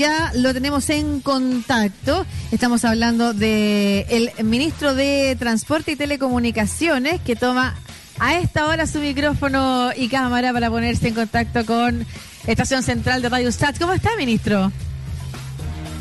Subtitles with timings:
[0.00, 2.24] Ya lo tenemos en contacto.
[2.52, 7.74] Estamos hablando de el ministro de Transporte y Telecomunicaciones que toma
[8.18, 12.06] a esta hora su micrófono y cámara para ponerse en contacto con
[12.46, 13.78] Estación Central de Radio Stats.
[13.78, 14.72] ¿Cómo está, ministro?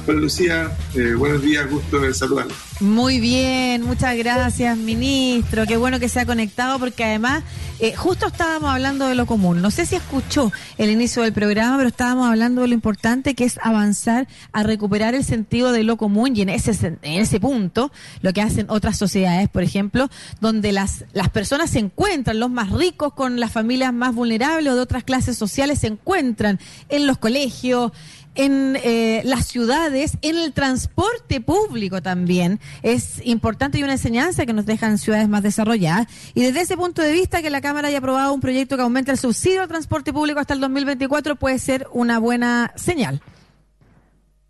[0.08, 2.54] Hola Lucía, eh, buenos días, gusto de saludarlo.
[2.80, 5.66] Muy bien, muchas gracias, ministro.
[5.66, 7.44] Qué bueno que se ha conectado porque además
[7.82, 9.62] eh, justo estábamos hablando de lo común.
[9.62, 13.44] No sé si escuchó el inicio del programa, pero estábamos hablando de lo importante que
[13.44, 17.92] es avanzar a recuperar el sentido de lo común y en ese, en ese punto
[18.22, 20.10] lo que hacen otras sociedades, por ejemplo,
[20.40, 24.76] donde las, las personas se encuentran, los más ricos con las familias más vulnerables o
[24.78, 27.92] de otras clases sociales se encuentran en los colegios
[28.36, 32.60] en eh, las ciudades, en el transporte público también.
[32.84, 36.08] Es importante y una enseñanza que nos dejan ciudades más desarrolladas.
[36.34, 39.12] Y desde ese punto de vista, que la Cámara haya aprobado un proyecto que aumente
[39.12, 43.22] el subsidio al transporte público hasta el 2024 puede ser una buena señal.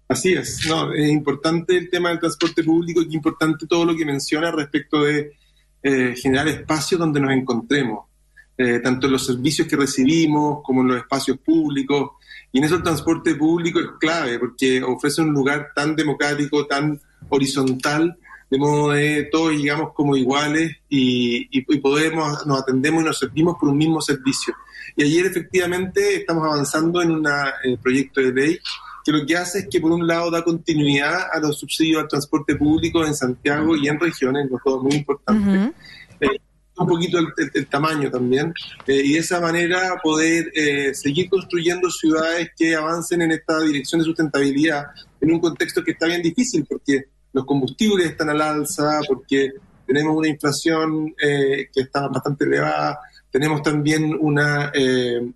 [0.08, 4.06] Así es, no, es importante el tema del transporte público y importante todo lo que
[4.06, 5.34] menciona respecto de
[5.84, 8.08] eh, generar espacios donde nos encontremos,
[8.58, 12.14] eh, tanto en los servicios que recibimos como en los espacios públicos,
[12.52, 17.00] y en eso el transporte público es clave porque ofrece un lugar tan democrático, tan
[17.28, 18.18] horizontal,
[18.50, 23.70] de modo de todos llegamos como iguales y, podemos, nos atendemos y nos servimos por
[23.70, 24.54] un mismo servicio.
[24.96, 28.60] Y ayer efectivamente estamos avanzando en un eh, proyecto de ley
[29.06, 32.08] que lo que hace es que por un lado da continuidad a los subsidios al
[32.08, 35.74] transporte público en Santiago y en regiones, lo cual muy importante
[36.80, 37.20] un poquito
[37.54, 38.54] el, tamaño también,
[38.88, 44.00] eh, y de esa manera poder eh, seguir construyendo ciudades que avancen en esta dirección
[44.00, 44.86] de sustentabilidad
[45.22, 49.52] en un contexto que está bien difícil, porque los combustibles están al alza, porque
[49.86, 53.00] tenemos una inflación eh, que está bastante elevada,
[53.32, 54.72] tenemos también una,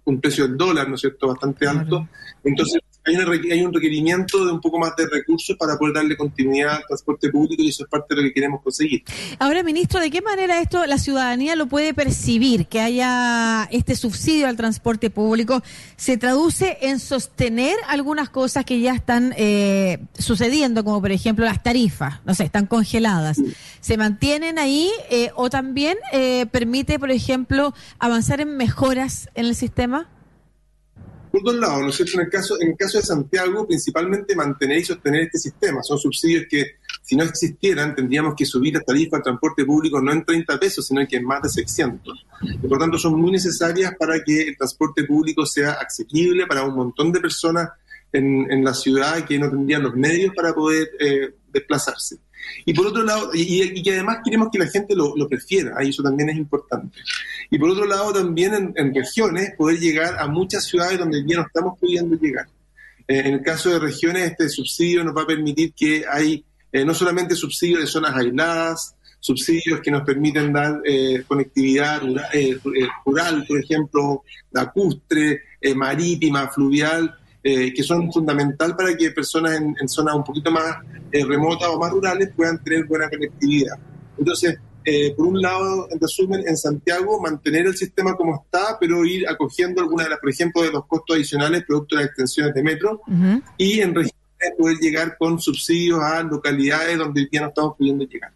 [0.06, 2.08] un precio del dólar, ¿no es cierto?, bastante alto.
[2.44, 6.86] Entonces, hay, un requerimiento de un poco más de recursos para poder darle continuidad al
[6.88, 9.04] transporte público y eso es parte de lo que queremos conseguir.
[9.40, 12.68] Ahora, ministro, ¿de qué manera esto la ciudadanía lo puede percibir?
[12.68, 15.62] Que haya este subsidio al transporte público,
[15.97, 21.62] ¿se traduce en sostener algunas cosas que ya están eh, sucediendo, como por ejemplo las
[21.62, 23.41] tarifas, no sé, están congeladas?
[23.81, 29.56] ¿Se mantienen ahí eh, o también eh, permite, por ejemplo, avanzar en mejoras en el
[29.56, 30.08] sistema?
[31.34, 32.20] Por dos lados, ¿no es cierto?
[32.20, 35.82] En el, caso, en el caso de Santiago, principalmente mantener y sostener este sistema.
[35.82, 40.12] Son subsidios que, si no existieran, tendríamos que subir la tarifa al transporte público no
[40.12, 42.28] en 30 pesos, sino que en más de 600.
[42.62, 46.76] Y por tanto, son muy necesarias para que el transporte público sea asequible para un
[46.76, 47.70] montón de personas
[48.12, 52.18] en, en la ciudad que no tendrían los medios para poder eh, desplazarse.
[52.66, 56.04] Y por otro lado, y, que además queremos que la gente lo, prefiera, y eso
[56.04, 57.00] también es importante.
[57.50, 61.46] Y por otro lado, también en, regiones, poder llegar a muchas ciudades donde ya no
[61.46, 62.48] estamos pudiendo llegar.
[63.08, 66.86] Eh, en el caso de regiones, este subsidio nos va a permitir que hay eh,
[66.86, 72.02] no solamente subsidios de zonas aisladas, subsidios que nos permiten dar eh, conectividad
[73.06, 75.44] rural, por ejemplo, lacustre,
[75.76, 80.78] marítima, fluvial, eh, que son fundamental para que personas en, zonas un poquito más
[81.12, 83.76] eh, remotas o más rurales puedan tener buena conectividad.
[84.18, 89.06] Entonces, eh, por un lado, en resumen, en Santiago, mantener el sistema como está, pero
[89.06, 92.53] ir acogiendo algunas de las, por ejemplo, de los costos adicionales producto de las extensiones
[92.53, 93.02] de metro,
[93.58, 94.22] y en regiones
[94.58, 98.31] poder llegar con subsidios a localidades donde día no estamos pudiendo llegar.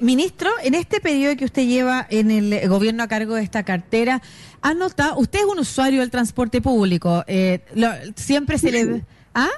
[0.00, 4.22] ministro, en este periodo que usted lleva en el gobierno a cargo de esta cartera,
[4.64, 5.18] ¿Ha notado?
[5.18, 7.22] Usted es un usuario del transporte público.
[7.26, 7.60] Eh,
[8.16, 9.04] siempre se le.
[9.34, 9.50] ¿Ah?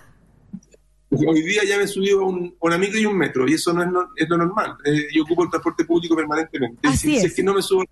[1.11, 3.73] Hoy día ya me he subido a un, una micro y un metro, y eso
[3.73, 4.75] no es, es lo normal.
[4.85, 6.89] Eh, yo ocupo el transporte público permanentemente.
[6.89, 7.25] Así si, es.
[7.27, 7.85] es que no me subo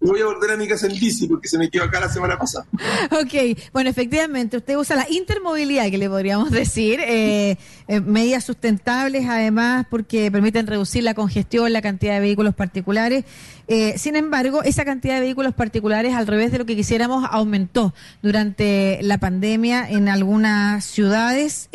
[0.00, 2.38] voy a volver a mi casa en bici porque se me quedó acá la semana
[2.38, 2.66] pasada.
[3.10, 7.56] Ok, bueno, efectivamente, usted usa la intermovilidad, que le podríamos decir, eh,
[7.88, 13.24] eh, medidas sustentables además porque permiten reducir la congestión, la cantidad de vehículos particulares.
[13.68, 17.94] Eh, sin embargo, esa cantidad de vehículos particulares, al revés de lo que quisiéramos, aumentó
[18.22, 21.68] durante la pandemia en algunas ciudades.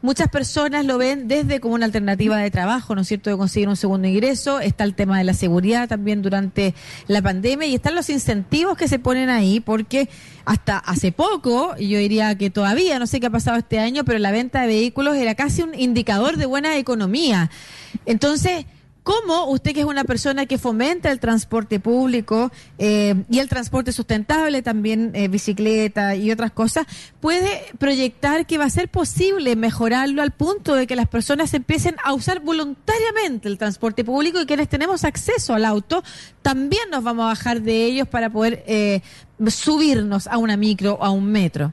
[0.00, 3.68] Muchas personas lo ven desde como una alternativa de trabajo, ¿no es cierto?, de conseguir
[3.68, 4.60] un segundo ingreso.
[4.60, 6.72] Está el tema de la seguridad también durante
[7.08, 10.08] la pandemia y están los incentivos que se ponen ahí porque
[10.44, 14.04] hasta hace poco, y yo diría que todavía, no sé qué ha pasado este año,
[14.04, 17.50] pero la venta de vehículos era casi un indicador de buena economía.
[18.06, 18.66] Entonces,
[19.08, 23.90] ¿Cómo usted, que es una persona que fomenta el transporte público eh, y el transporte
[23.90, 26.86] sustentable, también eh, bicicleta y otras cosas,
[27.18, 31.96] puede proyectar que va a ser posible mejorarlo al punto de que las personas empiecen
[32.04, 36.04] a usar voluntariamente el transporte público y quienes tenemos acceso al auto,
[36.42, 39.00] también nos vamos a bajar de ellos para poder eh,
[39.46, 41.72] subirnos a una micro o a un metro?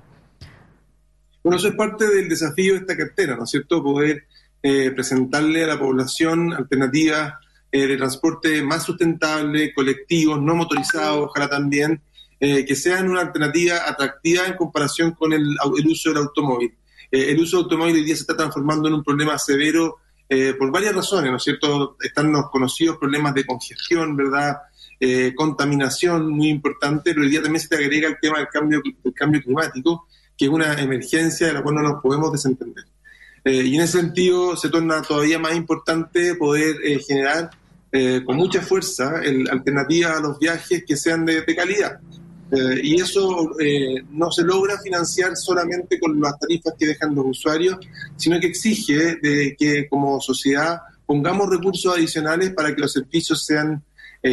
[1.43, 3.83] Bueno, eso es parte del desafío de esta cartera, ¿no es cierto?
[3.83, 4.23] Poder
[4.67, 7.35] eh, presentarle a la población alternativas
[7.71, 12.01] eh, de transporte más sustentable, colectivos, no motorizados, ojalá también,
[12.39, 15.55] eh, que sean una alternativa atractiva en comparación con el,
[15.87, 16.73] uso del automóvil.
[17.11, 19.97] el uso del automóvil hoy día se está transformando en un problema severo
[20.57, 21.95] por varias razones, ¿no es cierto?
[22.01, 24.57] Están los conocidos problemas de congestión, ¿verdad?
[25.35, 29.13] contaminación muy importante, pero hoy día también se te agrega el tema del cambio, del
[29.13, 32.85] cambio climático, que es una emergencia de la cual no nos podemos desentender.
[33.45, 37.51] Eh, y en ese sentido se torna todavía más importante poder eh, generar
[37.91, 39.21] eh, con mucha fuerza
[39.51, 41.99] alternativas a los viajes que sean de, calidad.
[42.83, 43.51] y eso
[44.11, 47.77] no se logra financiar solamente con las tarifas que dejan los usuarios,
[48.17, 53.81] sino que exige de que como sociedad pongamos recursos adicionales para que los servicios sean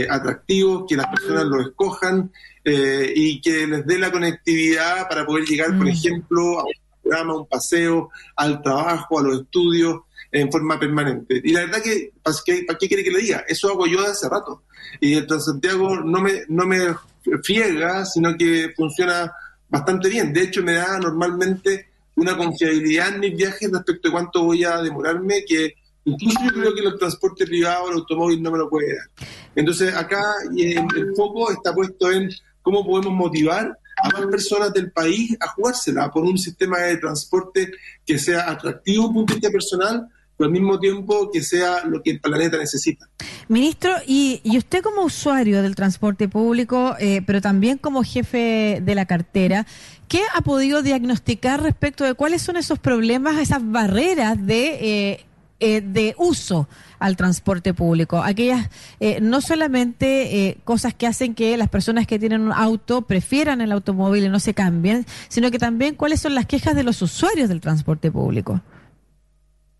[0.08, 2.30] atractivos, que las personas los escojan
[2.64, 5.88] eh, y que les dé la conectividad para poder llegar, por mm.
[5.88, 10.00] ejemplo, a un programa, un paseo, al trabajo, a los estudios
[10.30, 11.40] en forma permanente.
[11.44, 13.44] Y la verdad que, ¿para qué, para qué quiere que le diga?
[13.46, 14.62] Eso hago yo de hace rato.
[15.00, 16.94] Y el Transantiago no me, no me
[17.42, 19.30] friega, sino que funciona
[19.68, 20.32] bastante bien.
[20.32, 24.82] De hecho, me da normalmente una confiabilidad en mis viajes respecto a cuánto voy a
[24.82, 25.74] demorarme, que
[26.04, 29.28] incluso yo creo que el transporte privado, el automóvil no me lo puede dar.
[29.54, 30.22] Entonces, acá
[30.56, 32.30] el foco está puesto en
[32.62, 37.70] cómo podemos motivar a más personas del país a jugársela por un sistema de transporte
[38.04, 41.84] que sea atractivo desde un punto de vista personal, pero al mismo tiempo que sea
[41.84, 43.08] lo que el planeta necesita.
[43.48, 49.06] Ministro, y, usted como usuario del transporte público, eh, pero también como jefe de la
[49.06, 49.66] cartera,
[50.08, 55.26] ¿qué ha podido diagnosticar respecto de cuáles son esos problemas, esas barreras de, eh,
[55.62, 56.68] eh, de uso?
[57.02, 58.22] al transporte público.
[58.22, 58.70] Aquellas,
[59.00, 63.60] eh, no solamente eh, cosas que hacen que las personas que tienen un auto prefieran
[63.60, 67.02] el automóvil y no se cambien, sino que también cuáles son las quejas de los
[67.02, 68.60] usuarios del transporte público.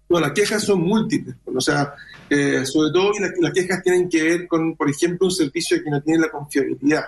[0.09, 1.95] Bueno, las quejas son múltiples, o sea,
[2.29, 6.03] eh, sobre todo las, quejas tienen que ver con, por ejemplo, un servicio que no
[6.03, 7.05] tiene la confiabilidad.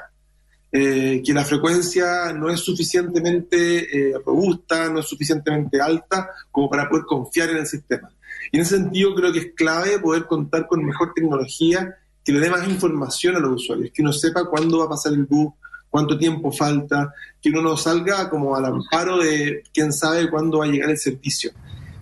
[0.71, 7.51] que la frecuencia no es suficientemente robusta, no es suficientemente alta como para poder confiar
[7.51, 8.11] en el sistema.
[8.53, 12.41] Y en ese sentido creo que es clave poder contar con mejor tecnología que le
[12.41, 15.53] dé más información a los usuarios, que uno sepa cuándo va a pasar el bus,
[15.91, 20.65] cuánto tiempo falta, que uno no salga como al amparo de quién sabe cuándo va
[20.65, 21.53] a llegar el servicio.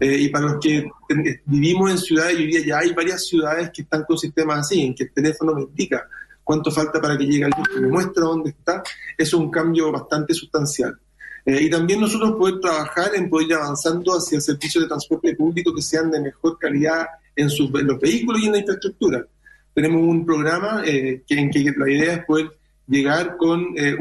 [0.01, 0.89] Eh, y para los que
[1.45, 4.95] vivimos en ciudades, hoy día ya hay varias ciudades que están con sistemas así, en
[4.95, 6.09] que el teléfono me indica
[6.43, 8.83] cuánto falta para que llegue el bus, me muestra dónde está,
[9.17, 10.99] es un cambio bastante sustancial.
[11.45, 15.75] Eh, y también nosotros poder trabajar en poder ir avanzando hacia servicios de transporte público
[15.75, 19.27] que sean de mejor calidad en, sus, los vehículos y en la infraestructura.
[19.75, 22.53] Tenemos un programa eh, que, en que la idea es poder
[22.87, 23.97] llegar con, eh,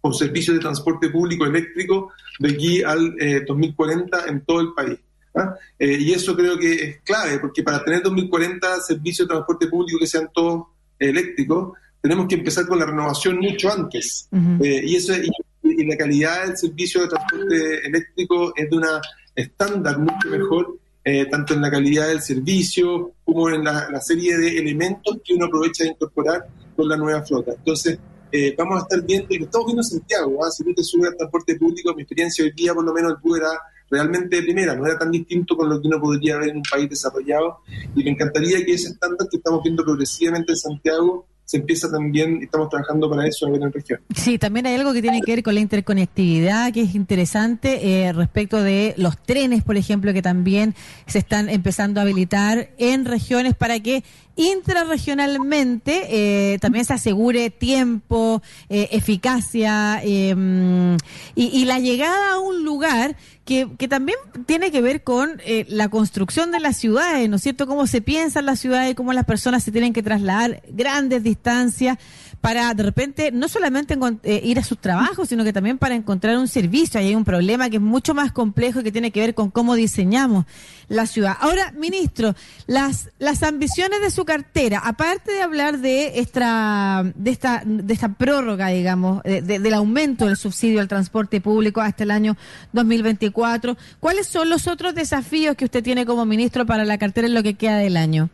[0.00, 3.14] con servicios de transporte público eléctrico de aquí al
[3.46, 4.98] 2040 en todo el país.
[5.34, 5.54] ¿ah?
[5.78, 10.06] y eso creo que es clave, porque para tener 2040 servicios de transporte público que
[10.06, 10.64] sean todos
[10.98, 14.28] eléctricos, tenemos que empezar con la renovación mucho antes.
[14.32, 15.28] y eso y
[15.76, 19.00] y la calidad del servicio de transporte eléctrico es de una
[19.34, 24.58] estándar mucho mejor, eh, tanto en la calidad del servicio como en la, serie de
[24.58, 26.46] elementos que uno aprovecha de incorporar
[26.76, 27.52] con la nueva flota.
[27.52, 27.98] Entonces,
[28.32, 30.50] eh, vamos a estar viendo, y lo estamos viendo en Santiago, ¿ah?
[30.50, 33.36] si tú te subes al transporte público, mi experiencia hoy día, por lo menos el
[33.36, 33.50] era
[33.90, 36.62] realmente de primera, no era tan distinto con lo que uno podría ver en un
[36.62, 37.58] país desarrollado,
[37.96, 42.44] y me encantaría que ese estándar que estamos viendo progresivamente en Santiago se empieza también,
[42.44, 43.98] estamos trabajando para eso en la región.
[44.14, 48.12] Sí, también hay algo que tiene que ver con la interconectividad, que es interesante eh,
[48.12, 50.76] respecto de los trenes, por ejemplo, que también
[51.08, 54.04] se están empezando a habilitar en regiones para que
[54.36, 60.96] intrarregionalmente eh, también se asegure tiempo, eh, eficacia em,
[61.34, 63.16] y, la llegada a un lugar
[63.50, 64.16] que, que también
[64.46, 67.66] tiene que ver con eh, la construcción de las ciudades, ¿no es cierto?
[67.66, 71.98] Cómo se piensan las ciudades, cómo las personas se tienen que trasladar grandes distancias
[72.40, 76.38] para de repente no solamente eh, ir a sus trabajos, sino que también para encontrar
[76.38, 77.00] un servicio.
[77.00, 79.50] Ahí hay un problema que es mucho más complejo y que tiene que ver con
[79.50, 80.46] cómo diseñamos
[80.90, 81.36] la ciudad.
[81.40, 82.34] Ahora, ministro,
[82.66, 88.12] las, las ambiciones de su cartera, aparte de hablar de esta, de esta, de esta
[88.12, 92.36] prórroga, digamos, del aumento del subsidio al transporte público hasta el año
[92.72, 97.34] 2024, ¿cuáles son los otros desafíos que usted tiene como ministro para la cartera en
[97.34, 98.28] lo que queda del año?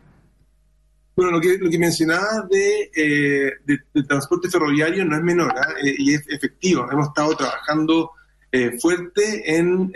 [1.15, 5.73] Bueno, lo que, lo que mencionaba de, eh, transporte ferroviario no es menor ¿ah?
[5.83, 6.87] eh, y es efectivo.
[6.91, 8.11] Hemos estado trabajando
[8.51, 9.91] eh, fuerte en,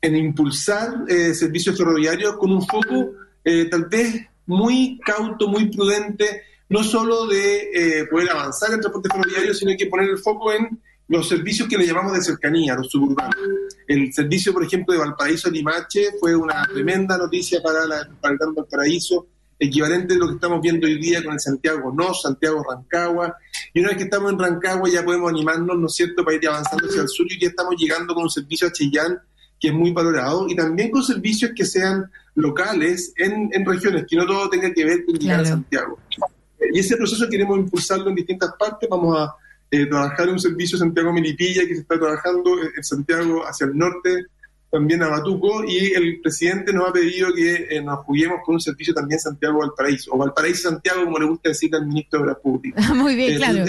[0.00, 1.04] en impulsar
[1.34, 3.12] servicios ferroviarios con un foco
[3.70, 9.72] tal vez muy cauto, muy prudente, no solo de poder avanzar en transporte ferroviario, sino
[9.76, 13.34] que poner el foco en los servicios que le llamamos de cercanía, los suburbanos.
[13.88, 18.34] El servicio, por ejemplo, de Valparaíso a Limache fue una tremenda noticia para, la, para
[18.34, 19.26] el Gran Valparaíso,
[19.58, 23.36] equivalente a lo que estamos viendo hoy día con el Santiago No, Santiago Rancagua.
[23.74, 26.48] Y una vez que estamos en Rancagua ya podemos animarnos, ¿no es cierto?, para ir
[26.48, 29.18] avanzando hacia el sur y ya estamos llegando con un servicio a Chillán
[29.60, 34.16] que es muy valorado y también con servicios que sean locales en, en regiones, que
[34.16, 35.98] no todo tenga que ver con llegar a Santiago.
[36.72, 38.88] Y ese proceso queremos impulsarlo en distintas partes.
[38.88, 39.34] Vamos a
[39.70, 44.26] eh, trabajar un servicio Santiago-Milipilla que se está trabajando en Santiago hacia el norte,
[44.70, 48.60] también a Batuco, y el presidente nos ha pedido que eh, nos juguemos con un
[48.60, 52.88] servicio también Santiago-Valparaíso, o Valparaíso-Santiago, como le gusta decir al ministro de Obras Públicas.
[52.94, 53.64] Muy bien, claro.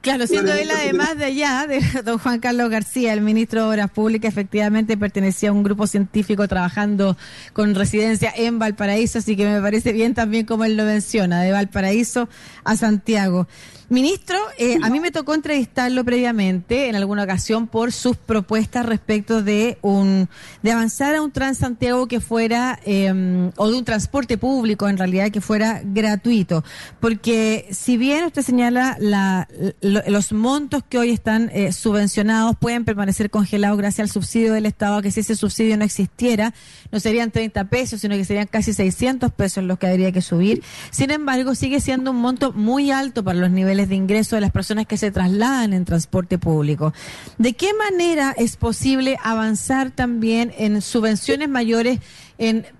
[0.00, 3.90] Claro, siendo él además de allá, de don Juan Carlos García, el ministro de Obras
[3.90, 7.16] Públicas, efectivamente pertenecía a un grupo científico trabajando
[7.52, 11.52] con residencia en Valparaíso, así que me parece bien también como él lo menciona, de
[11.52, 12.28] Valparaíso
[12.64, 13.48] a Santiago.
[13.88, 19.42] Ministro, eh, a mí me tocó entrevistarlo previamente en alguna ocasión por sus propuestas respecto
[19.42, 20.28] de un
[20.62, 25.30] de avanzar a un Transantiago que fuera em, o de un transporte público en realidad
[25.30, 26.64] que fuera gratuito,
[26.98, 29.48] porque si bien usted señala la,
[29.82, 35.02] los montos que hoy están eh, subvencionados pueden permanecer congelados gracias al subsidio del Estado,
[35.02, 36.54] que si ese subsidio no existiera
[36.90, 40.62] no serían 30 pesos, sino que serían casi 600 pesos los que habría que subir.
[40.90, 44.52] Sin embargo, sigue siendo un monto muy alto para los niveles de ingreso de las
[44.52, 46.92] personas que se trasladan en transporte público.
[47.38, 51.98] ¿De qué manera es posible avanzar también en subvenciones mayores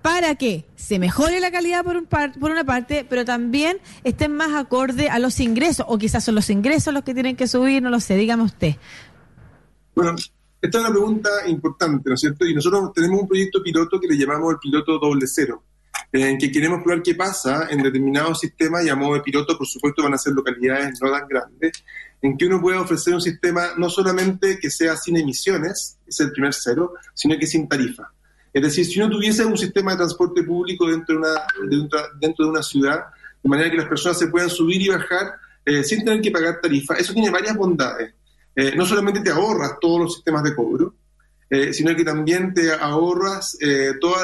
[0.03, 5.09] para que se mejore la calidad por, por una parte, pero también estén más acorde
[5.09, 5.85] a los ingresos?
[5.89, 8.77] O quizás son los ingresos los que tienen que subir, no lo sé, dígame usted.
[9.95, 10.15] Bueno,
[10.61, 12.47] esta es una pregunta importante, ¿no es cierto?
[12.47, 15.63] Y nosotros tenemos un proyecto piloto que le llamamos el piloto doble cero
[16.23, 19.67] en que queremos probar qué pasa en determinados sistemas y a modo de piloto, por
[19.67, 21.73] supuesto, van a ser localidades no tan grandes,
[22.23, 26.31] en que uno pueda ofrecer un sistema no solamente que sea sin emisiones, es el
[26.31, 28.13] primer cero, sino que sin tarifa.
[28.53, 32.51] Es decir, si uno tuviese un sistema de transporte público dentro de una, dentro de
[32.53, 33.07] una ciudad,
[33.43, 36.61] de manera que las personas se puedan subir y bajar eh, sin tener que pagar
[36.61, 38.15] tarifa, eso tiene varias bondades.
[38.55, 40.95] Eh, no solamente te ahorras todos los sistemas de cobro,
[41.55, 44.17] eh, sino que también te ahorras eh, todo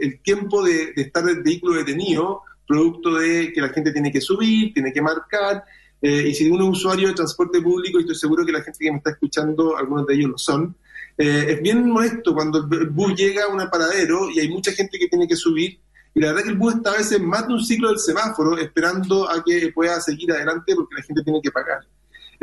[0.00, 4.74] el tiempo de, estar el vehículo detenido, producto de que la gente tiene que subir,
[4.74, 5.62] tiene que marcar,
[6.00, 8.78] eh, y si uno es usuario de transporte público, y estoy seguro que la gente
[8.80, 10.74] que me está escuchando, algunos de ellos lo son,
[11.16, 15.06] es bien molesto cuando el bus llega a un paradero y hay mucha gente que
[15.06, 15.78] tiene que subir,
[16.14, 18.58] y la verdad que el bus está a veces más de un ciclo del semáforo
[18.58, 21.82] esperando a que pueda seguir adelante porque la gente tiene que pagar.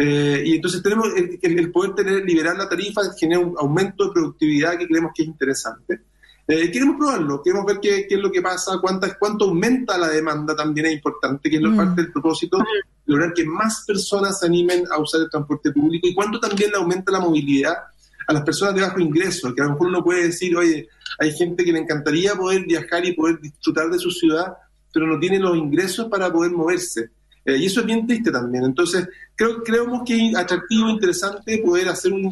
[0.02, 1.10] Eh, y entonces tenemos
[1.42, 5.28] el, poder tener, liberar la tarifa genera un aumento de productividad que creemos que es
[5.28, 6.00] interesante.
[6.48, 10.08] Eh, queremos probarlo, queremos ver qué, qué, es lo que pasa, cuánta, cuánto aumenta la
[10.08, 11.76] demanda también es importante, que es mm.
[11.76, 12.60] parte del propósito,
[13.08, 16.78] lograr que más personas se animen a usar el transporte público y cuánto también le
[16.78, 17.74] aumenta la movilidad
[18.26, 20.88] a las personas de bajo ingreso, que a lo mejor uno puede decir, oye,
[21.20, 24.54] hay gente que le encantaría poder viajar y poder disfrutar de su ciudad,
[24.94, 27.10] pero no tiene los ingresos para poder moverse.
[27.46, 28.66] Eh, y eso es bien triste también.
[28.66, 32.30] Entonces, creo, creemos que es atractivo, interesante poder hacer un,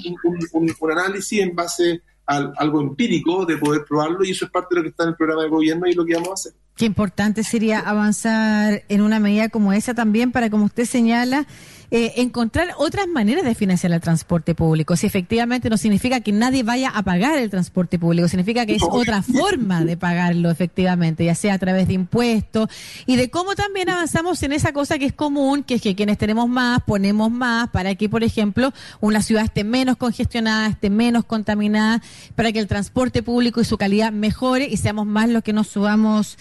[0.92, 4.84] análisis en base a algo empírico, de poder probarlo, y eso es parte de lo
[4.84, 6.54] que está en el programa de gobierno y lo que vamos a hacer.
[6.76, 11.48] Qué importante sería avanzar en una medida como esa también para, como usted señala,
[11.89, 14.98] eh, encontrar otras maneras de financiar el transporte público.
[14.98, 18.84] Si efectivamente no significa que nadie vaya a pagar el transporte público, significa que es
[18.84, 22.67] otra forma de pagarlo efectivamente, ya sea a través de impuestos
[23.06, 26.17] y de cómo también avanzamos en esa cosa que es común, que es que quienes
[26.17, 31.24] tenemos más, ponemos más para que, por ejemplo, una ciudad esté menos congestionada, esté menos
[31.24, 32.01] contaminada,
[32.36, 35.67] para que el transporte público y su calidad mejore y seamos más los que nos
[35.67, 36.38] subamos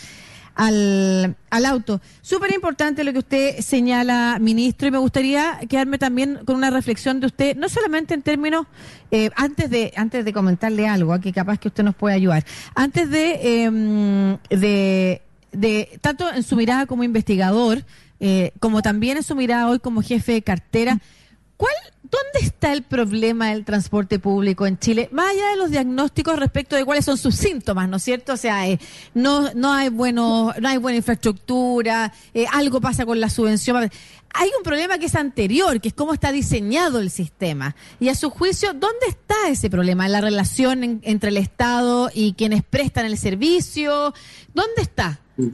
[0.56, 2.00] al, al auto.
[2.22, 7.20] Súper importante lo que usted señala, ministro, y me gustaría quedarme también con una reflexión
[7.20, 8.66] de usted, no solamente en términos,
[9.10, 12.44] eh, antes de antes de comentarle algo, aquí capaz que usted nos puede ayudar,
[12.74, 15.22] antes de, em, de,
[15.52, 17.84] de, tanto en su mirada como investigador,
[18.18, 20.98] eh, como también en su mirada hoy como jefe de cartera,
[21.58, 21.74] ¿cuál
[22.10, 25.08] ¿Dónde está el problema del transporte público en Chile?
[25.10, 28.34] Más allá de los diagnósticos respecto de cuáles son sus síntomas, ¿no es cierto?
[28.34, 28.78] O sea, eh,
[29.14, 33.90] no, no, hay bueno, no hay buena infraestructura, eh, algo pasa con la subvención.
[34.34, 37.74] Hay un problema que es anterior, que es cómo está diseñado el sistema.
[37.98, 40.06] Y a su juicio, ¿dónde está ese problema?
[40.08, 44.14] ¿La relación entre el Estado y quienes prestan el servicio?
[44.54, 45.20] ¿Dónde está?
[45.38, 45.52] Yo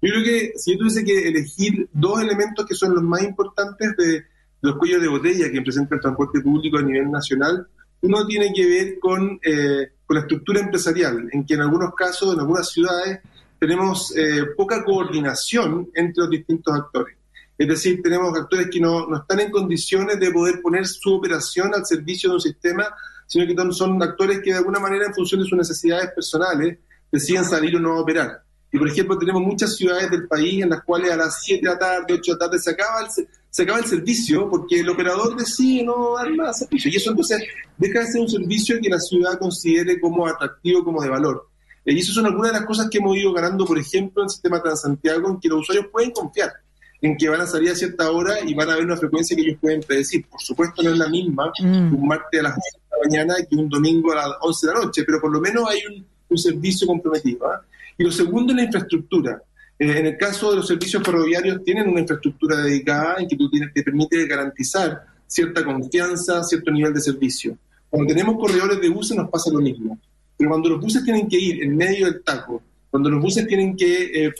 [0.00, 4.31] creo que si tuviese que elegir dos elementos que son los más importantes de
[4.62, 7.66] los cuellos de botella que presenta el transporte público a nivel nacional,
[8.00, 12.32] uno tiene que ver con, eh, con la estructura empresarial, en que en algunos casos,
[12.32, 13.20] en algunas ciudades,
[13.58, 17.16] tenemos eh, poca coordinación entre los distintos actores.
[17.58, 21.72] Es decir, tenemos actores que no, no están en condiciones de poder poner su operación
[21.74, 22.88] al servicio de un sistema,
[23.26, 26.78] sino que son actores que de alguna manera, en función de sus necesidades personales,
[27.10, 28.42] deciden salir o no operar.
[28.72, 31.72] Y por ejemplo, tenemos muchas ciudades del país en las cuales a las 7 de
[31.72, 34.88] la tarde, 8 de la tarde se acaba el, se acaba el servicio porque el
[34.88, 36.90] operador decide no dar más servicio.
[36.90, 37.44] Y eso entonces
[37.76, 41.50] deja de ser un servicio que la ciudad considere como atractivo, como de valor.
[41.84, 44.24] Eh, y eso son algunas de las cosas que hemos ido ganando, por ejemplo, en
[44.24, 46.50] el sistema Transantiago, en que los usuarios pueden confiar
[47.02, 49.42] en que van a salir a cierta hora y van a ver una frecuencia que
[49.42, 50.24] ellos pueden predecir.
[50.28, 51.94] Por supuesto, no es la misma mm.
[51.94, 54.72] un martes a las 11 de la mañana que un domingo a las 11 de
[54.72, 56.06] la noche, pero por lo menos hay un,
[56.38, 57.46] servicio comprometido.
[57.46, 57.60] ¿ah?
[57.98, 59.42] Y lo segundo es la infraestructura.
[59.82, 63.50] Eh, en el caso de los servicios ferroviarios, tienen una infraestructura dedicada en que tú
[63.50, 67.58] tienes, te permite garantizar cierta confianza, cierto nivel de servicio.
[67.90, 69.98] Cuando tenemos corredores de buses nos pasa lo mismo.
[70.36, 73.76] Pero cuando los buses tienen que ir en medio del taco, cuando los buses tienen
[73.76, 74.32] que eh,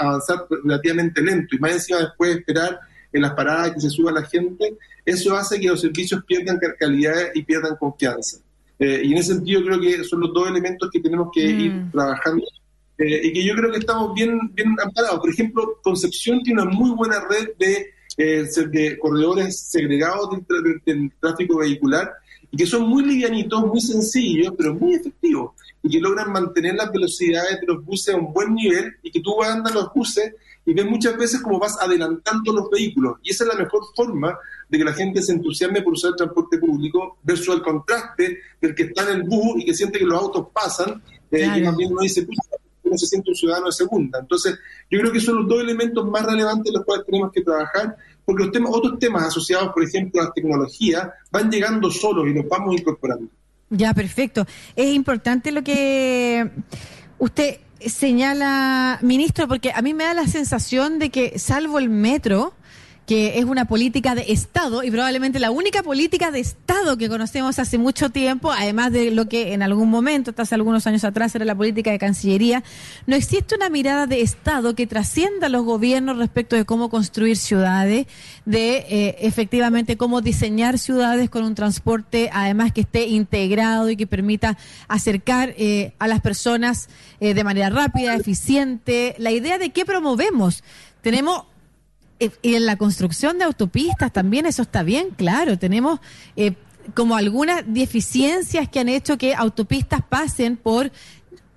[0.00, 2.80] avanzar relativamente lento y más encima después esperar
[3.12, 7.28] en las paradas que se suba la gente, eso hace que los servicios pierdan calidad
[7.32, 8.38] y pierdan confianza.
[8.80, 11.72] Eh, y en ese sentido creo que son los dos elementos que tenemos que ir
[11.72, 11.92] mm.
[11.92, 12.44] trabajando
[12.98, 15.20] eh, y que yo creo que estamos bien, bien amparados.
[15.20, 17.86] Por ejemplo, Concepción tiene una muy buena red de,
[18.16, 20.30] eh, de corredores segregados
[20.84, 22.12] del, tráfico vehicular
[22.50, 26.90] y que son muy livianitos, muy sencillos, pero muy efectivos y que logran mantener las
[26.92, 30.32] velocidades de los buses a un buen nivel y que tú vas andando los buses
[30.64, 33.18] y ves muchas veces cómo vas adelantando los vehículos.
[33.22, 36.16] Y esa es la mejor forma de que la gente se entusiasme por usar el
[36.16, 40.06] transporte público versus el contraste del que está en el bus y que siente que
[40.06, 42.26] los autos pasan eh, y también uno dice,
[42.84, 44.18] uno se siente un ciudadano de segunda.
[44.18, 44.58] Entonces,
[44.90, 48.44] yo creo que son los dos elementos más relevantes los cuales tenemos que trabajar, porque
[48.44, 52.48] los temas, otros temas asociados, por ejemplo, a la tecnología, van llegando solos y los
[52.48, 53.28] vamos incorporando.
[53.70, 54.46] Ya, perfecto.
[54.76, 56.50] Es importante lo que
[57.18, 62.54] usted señala, ministro, porque a mí me da la sensación de que, salvo el metro,
[63.06, 67.58] que es una política de Estado y probablemente la única política de Estado que conocemos
[67.58, 71.34] hace mucho tiempo, además de lo que en algún momento, hasta hace algunos años atrás,
[71.34, 72.64] era la política de Cancillería,
[73.06, 77.36] no existe una mirada de Estado que trascienda a los gobiernos respecto de cómo construir
[77.36, 78.06] ciudades,
[78.46, 84.06] de eh, efectivamente cómo diseñar ciudades con un transporte, además que esté integrado y que
[84.06, 84.56] permita
[84.88, 86.88] acercar eh, a las personas
[87.20, 89.14] eh, de manera rápida, eficiente.
[89.18, 90.64] La idea de qué promovemos.
[91.02, 91.44] Tenemos
[92.42, 95.58] y en la construcción de autopistas también eso está bien claro.
[95.58, 96.00] Tenemos
[96.36, 96.54] eh,
[96.94, 100.92] como algunas deficiencias que han hecho que autopistas pasen por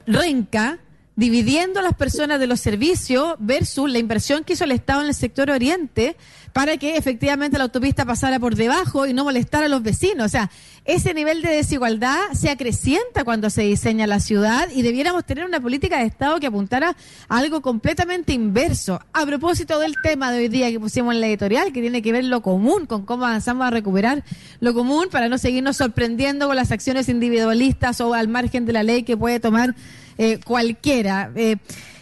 [0.05, 0.79] renca,
[1.17, 5.07] dividiendo a las personas de los servicios versus la inversión que hizo el Estado en
[5.07, 6.15] el sector oriente
[6.53, 10.27] para que efectivamente la autopista pasara por debajo y no molestara a los vecinos.
[10.27, 10.51] O sea,
[10.85, 15.59] ese nivel de desigualdad se acrecienta cuando se diseña la ciudad y debiéramos tener una
[15.59, 16.95] política de Estado que apuntara
[17.27, 19.01] a algo completamente inverso.
[19.11, 22.11] A propósito del tema de hoy día que pusimos en la editorial, que tiene que
[22.11, 24.23] ver lo común, con cómo avanzamos a recuperar
[24.59, 28.83] lo común para no seguirnos sorprendiendo con las acciones individualistas o al margen de la
[28.83, 29.75] ley que puede tomar
[30.17, 31.31] eh, cualquiera.
[31.35, 31.57] Eh,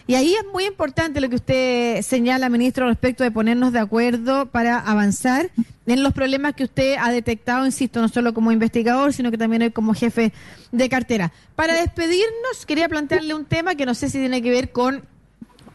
[0.08, 4.46] y ahí es muy importante lo que usted señala, ministro, respecto de ponernos de acuerdo
[4.46, 5.50] para avanzar
[5.84, 9.72] en los problemas que usted ha detectado, insisto, no solo como investigador, sino que también
[9.72, 10.32] como jefe
[10.70, 11.32] de cartera.
[11.56, 15.04] Para despedirnos, quería plantearle un tema que no sé si tiene que ver con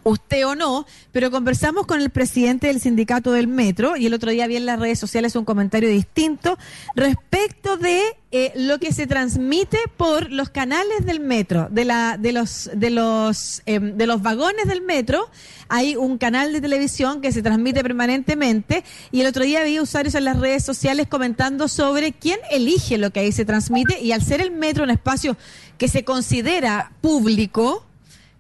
[0.04, 4.32] usted o no, pero conversamos con el presidente del sindicato del metro y el otro
[4.32, 6.58] día vi en las redes sociales un comentario distinto
[6.96, 8.02] respecto de
[8.34, 12.90] eh, lo que se transmite por los canales del metro, de la, de los, de
[12.90, 15.30] los, em, de los vagones del metro.
[15.68, 20.16] Hay un canal de televisión que se transmite permanentemente y el otro día vi usuarios
[20.16, 24.22] en las redes sociales comentando sobre quién elige lo que ahí se transmite y al
[24.22, 25.36] ser el metro un espacio
[25.78, 27.86] que se considera público,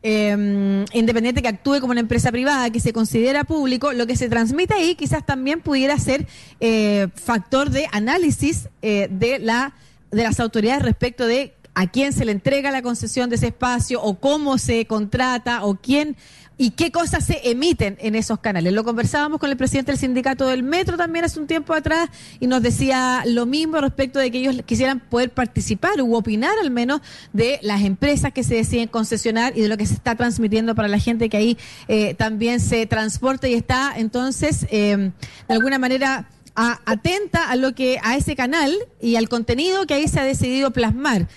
[0.03, 4.29] eh, independiente que actúe como una empresa privada, que se considera público, lo que se
[4.29, 6.27] transmite ahí quizás también pudiera ser
[6.59, 9.75] eh, factor de análisis eh, de, la,
[10.11, 14.01] de las autoridades respecto de a quién se le entrega la concesión de ese espacio
[14.01, 16.17] o cómo se contrata o quién
[16.61, 18.71] y qué cosas se emiten en esos canales.
[18.73, 22.45] Lo conversábamos con el presidente del sindicato del metro también hace un tiempo atrás y
[22.45, 27.01] nos decía lo mismo respecto de que ellos quisieran poder participar u opinar al menos
[27.33, 30.87] de las empresas que se deciden concesionar y de lo que se está transmitiendo para
[30.87, 31.57] la gente que ahí
[31.87, 35.11] eh, también se transporta y está entonces eh,
[35.47, 40.07] de alguna manera atenta a lo que a ese canal y al contenido que ahí
[40.07, 41.27] se ha decidido plasmar.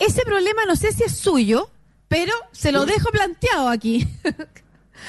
[0.00, 1.70] Ese problema no sé si es suyo,
[2.08, 4.08] pero se lo dejo planteado aquí.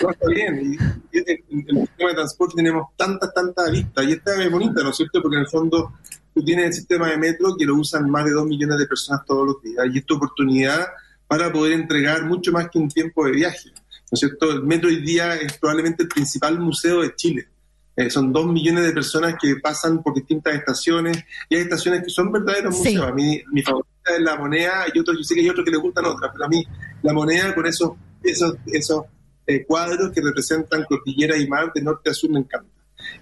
[0.02, 0.78] No, está bien.
[1.12, 4.04] Y, en, el sistema de transporte tenemos tanta, tanta vista.
[4.04, 5.22] Y esta es bonita, ¿no es cierto?
[5.22, 5.94] Porque en el fondo
[6.34, 9.26] tú tienes el sistema de metro que lo usan más de dos millones de personas
[9.26, 9.86] todos los días.
[9.92, 10.88] Y esta oportunidad
[11.28, 13.70] para poder entregar mucho más que un tiempo de viaje.
[13.74, 14.52] ¿No es cierto?
[14.52, 17.48] El metro hoy día es probablemente el principal museo de Chile.
[17.96, 22.10] Eh, son dos millones de personas que pasan por distintas estaciones y hay estaciones que
[22.10, 23.06] son verdaderos museos.
[23.06, 25.72] A mí, mi favorita es la moneda y otros, yo sé que hay otros que
[25.72, 26.64] les gustan otras, pero a mí
[27.02, 27.92] la moneda con esos,
[28.24, 29.04] esos, esos
[29.46, 32.70] eh, cuadros que representan cordillera y mar de norte a sur me encanta.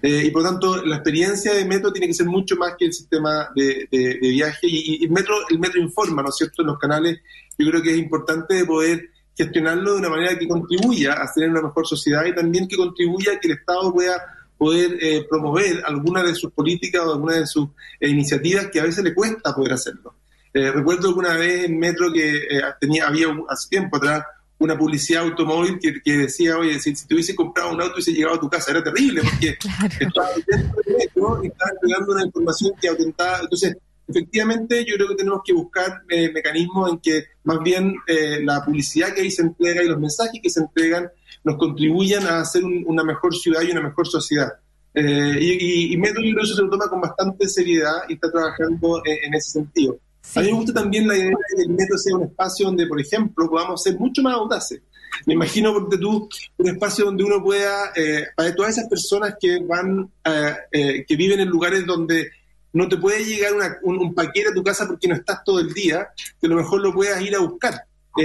[0.02, 2.84] Eh, y por lo tanto, la experiencia de metro tiene que ser mucho más que
[2.86, 3.88] el sistema de,
[4.20, 4.66] viaje.
[4.66, 7.20] Y, el, metro, el metro informa, ¿no es cierto?, en los canales.
[7.58, 11.62] Yo creo que es importante poder gestionarlo de una manera que contribuya a tener una
[11.62, 14.22] mejor sociedad y también que contribuya a que el Estado pueda
[14.60, 19.02] poder eh, promover alguna de sus políticas o alguna de sus iniciativas que a veces
[19.02, 20.16] le cuesta poder hacerlo.
[20.52, 22.42] recuerdo alguna vez en Metro que
[22.78, 24.22] tenía, había hace tiempo atrás
[24.58, 28.12] una publicidad automóvil que, decía, oye, si, si, te hubiese comprado un auto y se
[28.12, 29.56] llegado a tu casa, era terrible porque
[30.04, 33.40] estaba dentro del metro y estaba entregando una información que atentaba.
[33.40, 33.78] Entonces,
[34.10, 38.64] efectivamente, yo creo que tenemos que buscar eh, mecanismos en que más bien eh, la
[38.64, 41.10] publicidad que ahí se entrega y los mensajes que se entregan
[41.44, 44.52] nos contribuyan a hacer una mejor ciudad y una mejor sociedad.
[44.92, 48.14] Eh, y, y, Metro yo creo que eso se lo toma con bastante seriedad y
[48.14, 49.98] está trabajando en ese sentido.
[50.34, 52.86] A mí me gusta también la idea de que el metro sea un espacio donde,
[52.86, 54.80] por ejemplo, podamos ser mucho más audaces.
[55.26, 59.58] Me imagino porque tú, un espacio donde uno pueda, eh, para todas esas personas que
[59.60, 62.30] van, eh, eh, que viven en lugares donde
[62.72, 63.52] no te puede llegar
[63.82, 66.08] un, paquete a tu casa porque no estás todo el día,
[66.40, 67.84] que a lo mejor lo puedas ir a buscar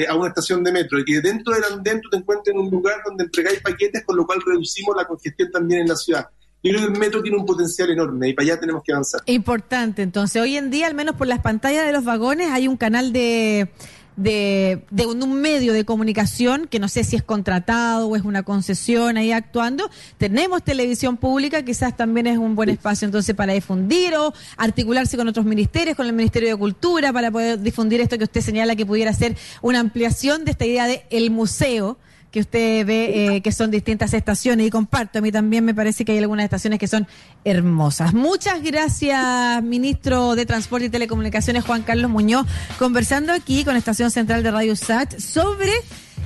[0.09, 2.69] a una estación de metro y que dentro del andén tú te encuentres en un
[2.69, 6.27] lugar donde entregáis paquetes, con lo cual reducimos la congestión también en la ciudad.
[6.63, 9.21] Yo creo que el metro tiene un potencial enorme y para allá tenemos que avanzar.
[9.27, 12.75] Importante, entonces hoy en día, al menos por las pantallas de los vagones, hay un
[12.75, 13.69] canal de,
[14.15, 19.17] de, un, medio de comunicación que no sé si es contratado o es una concesión
[19.17, 19.89] ahí actuando.
[20.17, 25.27] Tenemos televisión pública, quizás también es un buen espacio entonces para difundir o articularse con
[25.27, 28.85] otros ministerios, con el Ministerio de Cultura, para poder difundir esto que usted señala que
[28.85, 31.97] pudiera ser una ampliación de esta idea de el museo
[32.35, 36.03] que usted ve eh, que son distintas estaciones y comparto, a mí también me parece
[36.03, 37.07] que hay algunas estaciones que son
[37.45, 38.13] hermosas.
[38.13, 42.45] Muchas gracias, ministro de Transporte y Telecomunicaciones, Juan Carlos Muñoz,
[42.77, 45.71] conversando aquí con Estación Central de Radio SAT sobre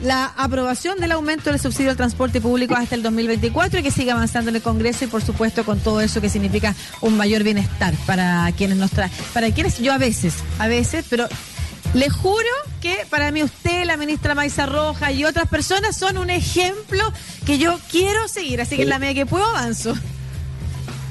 [0.01, 4.13] la aprobación del aumento del subsidio al transporte público hasta el 2024 y que siga
[4.13, 7.93] avanzando en el Congreso y por supuesto con todo eso que significa un mayor bienestar
[8.07, 11.27] para quienes nos traen, para quienes yo a veces, a veces, pero
[11.93, 12.49] le juro
[12.81, 17.01] que para mí usted, la ministra Maiza Roja y otras personas son un ejemplo
[17.45, 19.93] que yo quiero seguir, así que en la medida que puedo avanzo.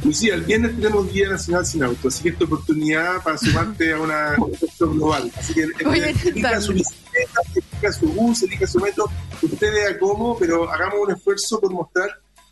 [0.04, 4.00] Lucía, el viernes tenemos Día Nacional Sin Auto, así que esta oportunidad para sumarte a
[4.00, 5.32] una cuestión global.
[5.36, 9.10] Así que elija su bicicleta, elija su bus, elija su metro,
[9.42, 12.08] usted vea cómo, pero hagamos un esfuerzo por mostrar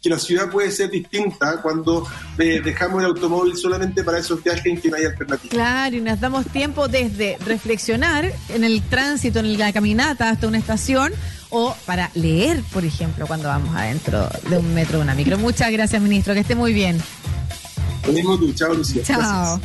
[0.06, 2.06] que la ciudad puede ser distinta cuando
[2.38, 5.50] eh, dejamos el automóvil solamente para esos viajes en que no hay alternativa.
[5.50, 10.58] Claro, y nos damos tiempo desde reflexionar en el tránsito, en la caminata hasta una
[10.58, 11.12] estación
[11.50, 15.38] o para leer, por ejemplo, cuando vamos adentro de un metro o una micro.
[15.38, 17.02] Muchas gracias, ministro, que esté muy bien.
[18.06, 19.02] Lo mismo tú, chao, Lucía.
[19.02, 19.60] Chao.